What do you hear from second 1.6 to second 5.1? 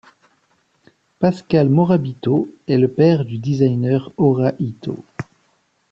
Morabito est le père du designer Ora-ïto.